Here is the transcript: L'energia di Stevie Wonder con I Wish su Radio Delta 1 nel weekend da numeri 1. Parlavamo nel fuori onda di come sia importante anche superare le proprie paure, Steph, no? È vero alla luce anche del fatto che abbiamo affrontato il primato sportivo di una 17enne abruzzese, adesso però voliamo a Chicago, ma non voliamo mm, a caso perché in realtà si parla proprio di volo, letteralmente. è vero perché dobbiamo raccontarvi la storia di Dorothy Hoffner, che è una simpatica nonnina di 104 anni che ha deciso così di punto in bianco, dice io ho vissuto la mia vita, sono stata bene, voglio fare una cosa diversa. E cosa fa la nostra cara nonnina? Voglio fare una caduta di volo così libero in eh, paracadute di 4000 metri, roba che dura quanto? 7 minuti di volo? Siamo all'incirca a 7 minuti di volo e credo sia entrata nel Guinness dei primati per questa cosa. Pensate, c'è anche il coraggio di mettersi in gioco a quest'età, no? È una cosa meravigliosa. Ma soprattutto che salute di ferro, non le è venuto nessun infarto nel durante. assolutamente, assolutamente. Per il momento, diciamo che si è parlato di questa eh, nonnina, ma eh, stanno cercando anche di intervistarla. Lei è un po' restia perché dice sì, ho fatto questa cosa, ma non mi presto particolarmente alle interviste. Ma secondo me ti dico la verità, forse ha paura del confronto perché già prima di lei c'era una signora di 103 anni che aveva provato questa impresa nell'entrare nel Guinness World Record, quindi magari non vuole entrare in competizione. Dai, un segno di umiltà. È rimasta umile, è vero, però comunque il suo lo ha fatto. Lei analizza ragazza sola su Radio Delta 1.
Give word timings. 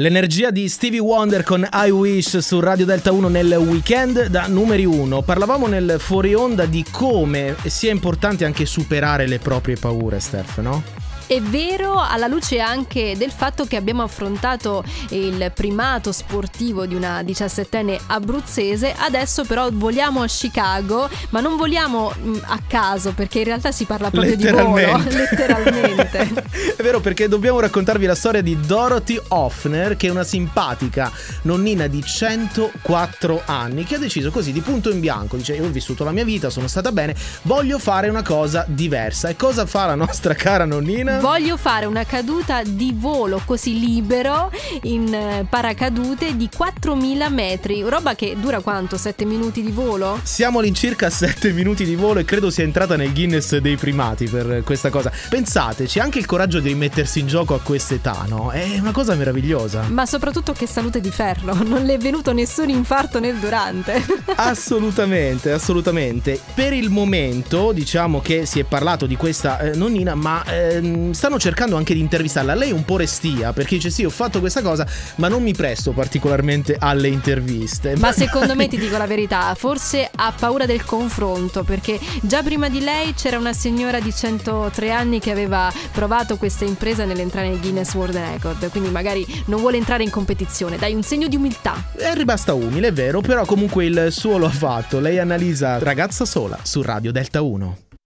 L'energia 0.00 0.52
di 0.52 0.68
Stevie 0.68 1.00
Wonder 1.00 1.42
con 1.42 1.68
I 1.72 1.90
Wish 1.90 2.38
su 2.38 2.60
Radio 2.60 2.84
Delta 2.84 3.10
1 3.10 3.26
nel 3.26 3.52
weekend 3.54 4.26
da 4.26 4.46
numeri 4.46 4.84
1. 4.84 5.22
Parlavamo 5.22 5.66
nel 5.66 5.96
fuori 5.98 6.34
onda 6.34 6.66
di 6.66 6.84
come 6.88 7.56
sia 7.64 7.90
importante 7.90 8.44
anche 8.44 8.64
superare 8.64 9.26
le 9.26 9.40
proprie 9.40 9.74
paure, 9.74 10.20
Steph, 10.20 10.58
no? 10.58 11.07
È 11.28 11.42
vero 11.42 12.00
alla 12.00 12.26
luce 12.26 12.58
anche 12.58 13.14
del 13.18 13.30
fatto 13.30 13.66
che 13.66 13.76
abbiamo 13.76 14.02
affrontato 14.02 14.82
il 15.10 15.52
primato 15.54 16.10
sportivo 16.10 16.86
di 16.86 16.94
una 16.94 17.20
17enne 17.20 18.00
abruzzese, 18.06 18.94
adesso 18.96 19.44
però 19.44 19.68
voliamo 19.70 20.22
a 20.22 20.26
Chicago, 20.26 21.06
ma 21.28 21.40
non 21.40 21.58
voliamo 21.58 22.14
mm, 22.18 22.36
a 22.44 22.58
caso 22.66 23.12
perché 23.12 23.40
in 23.40 23.44
realtà 23.44 23.72
si 23.72 23.84
parla 23.84 24.10
proprio 24.10 24.36
di 24.36 24.48
volo, 24.48 24.96
letteralmente. 25.04 26.32
è 26.74 26.82
vero 26.82 27.00
perché 27.00 27.28
dobbiamo 27.28 27.60
raccontarvi 27.60 28.06
la 28.06 28.14
storia 28.14 28.40
di 28.40 28.58
Dorothy 28.58 29.20
Hoffner, 29.28 29.98
che 29.98 30.06
è 30.06 30.10
una 30.10 30.24
simpatica 30.24 31.12
nonnina 31.42 31.88
di 31.88 32.02
104 32.02 33.42
anni 33.44 33.84
che 33.84 33.96
ha 33.96 33.98
deciso 33.98 34.30
così 34.30 34.50
di 34.50 34.62
punto 34.62 34.90
in 34.90 35.00
bianco, 35.00 35.36
dice 35.36 35.54
io 35.54 35.66
ho 35.66 35.68
vissuto 35.68 36.04
la 36.04 36.12
mia 36.12 36.24
vita, 36.24 36.48
sono 36.48 36.68
stata 36.68 36.90
bene, 36.90 37.14
voglio 37.42 37.78
fare 37.78 38.08
una 38.08 38.22
cosa 38.22 38.64
diversa. 38.66 39.28
E 39.28 39.36
cosa 39.36 39.66
fa 39.66 39.84
la 39.84 39.94
nostra 39.94 40.32
cara 40.32 40.64
nonnina? 40.64 41.16
Voglio 41.20 41.56
fare 41.56 41.84
una 41.86 42.04
caduta 42.04 42.62
di 42.62 42.94
volo 42.96 43.42
così 43.44 43.78
libero 43.78 44.52
in 44.82 45.12
eh, 45.12 45.46
paracadute 45.48 46.36
di 46.36 46.48
4000 46.54 47.28
metri, 47.28 47.82
roba 47.82 48.14
che 48.14 48.36
dura 48.38 48.60
quanto? 48.60 48.96
7 48.96 49.24
minuti 49.24 49.60
di 49.60 49.72
volo? 49.72 50.20
Siamo 50.22 50.60
all'incirca 50.60 51.06
a 51.06 51.10
7 51.10 51.50
minuti 51.52 51.84
di 51.84 51.96
volo 51.96 52.20
e 52.20 52.24
credo 52.24 52.50
sia 52.50 52.62
entrata 52.62 52.94
nel 52.94 53.12
Guinness 53.12 53.56
dei 53.56 53.76
primati 53.76 54.28
per 54.28 54.62
questa 54.64 54.90
cosa. 54.90 55.10
Pensate, 55.28 55.86
c'è 55.86 55.98
anche 55.98 56.20
il 56.20 56.26
coraggio 56.26 56.60
di 56.60 56.72
mettersi 56.76 57.18
in 57.18 57.26
gioco 57.26 57.54
a 57.54 57.60
quest'età, 57.60 58.24
no? 58.28 58.52
È 58.52 58.78
una 58.78 58.92
cosa 58.92 59.14
meravigliosa. 59.16 59.86
Ma 59.88 60.06
soprattutto 60.06 60.52
che 60.52 60.68
salute 60.68 61.00
di 61.00 61.10
ferro, 61.10 61.52
non 61.66 61.82
le 61.82 61.94
è 61.94 61.98
venuto 61.98 62.32
nessun 62.32 62.68
infarto 62.68 63.18
nel 63.18 63.34
durante. 63.38 64.04
assolutamente, 64.36 65.50
assolutamente. 65.50 66.40
Per 66.54 66.72
il 66.72 66.90
momento, 66.90 67.72
diciamo 67.72 68.20
che 68.20 68.46
si 68.46 68.60
è 68.60 68.64
parlato 68.64 69.06
di 69.06 69.16
questa 69.16 69.58
eh, 69.58 69.74
nonnina, 69.74 70.14
ma 70.14 70.44
eh, 70.44 71.07
stanno 71.14 71.38
cercando 71.38 71.76
anche 71.76 71.94
di 71.94 72.00
intervistarla. 72.00 72.54
Lei 72.54 72.70
è 72.70 72.72
un 72.72 72.84
po' 72.84 72.96
restia 72.96 73.52
perché 73.52 73.76
dice 73.76 73.90
sì, 73.90 74.04
ho 74.04 74.10
fatto 74.10 74.40
questa 74.40 74.62
cosa, 74.62 74.86
ma 75.16 75.28
non 75.28 75.42
mi 75.42 75.54
presto 75.54 75.92
particolarmente 75.92 76.76
alle 76.78 77.08
interviste. 77.08 77.96
Ma 77.96 78.12
secondo 78.12 78.54
me 78.54 78.68
ti 78.68 78.78
dico 78.78 78.96
la 78.96 79.06
verità, 79.06 79.54
forse 79.54 80.08
ha 80.14 80.32
paura 80.38 80.66
del 80.66 80.84
confronto 80.84 81.64
perché 81.64 81.98
già 82.22 82.42
prima 82.42 82.68
di 82.68 82.80
lei 82.80 83.14
c'era 83.14 83.38
una 83.38 83.52
signora 83.52 84.00
di 84.00 84.12
103 84.14 84.90
anni 84.90 85.18
che 85.20 85.30
aveva 85.30 85.72
provato 85.92 86.36
questa 86.36 86.64
impresa 86.64 87.04
nell'entrare 87.04 87.48
nel 87.48 87.60
Guinness 87.60 87.94
World 87.94 88.16
Record, 88.16 88.70
quindi 88.70 88.90
magari 88.90 89.26
non 89.46 89.60
vuole 89.60 89.76
entrare 89.76 90.02
in 90.02 90.10
competizione. 90.10 90.76
Dai, 90.76 90.94
un 90.94 91.02
segno 91.02 91.28
di 91.28 91.36
umiltà. 91.36 91.90
È 91.96 92.12
rimasta 92.14 92.54
umile, 92.54 92.88
è 92.88 92.92
vero, 92.92 93.20
però 93.20 93.44
comunque 93.44 93.84
il 93.84 94.08
suo 94.10 94.38
lo 94.38 94.46
ha 94.46 94.50
fatto. 94.50 95.00
Lei 95.00 95.18
analizza 95.18 95.78
ragazza 95.78 96.24
sola 96.24 96.58
su 96.62 96.82
Radio 96.82 97.12
Delta 97.12 97.42
1. 97.42 97.87